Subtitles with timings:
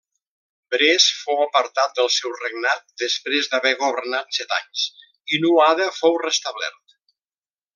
[0.75, 4.87] Bres fou apartat del seu regnat després d'haver governat set anys,
[5.37, 6.97] i Nuada fou restablert.